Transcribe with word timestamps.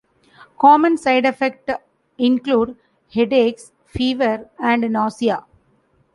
Common 0.57 0.97
side 0.97 1.25
effects 1.27 1.71
include 2.17 2.75
headaches, 3.13 3.71
fever, 3.85 4.49
and 4.57 4.81
nausea. 4.91 5.45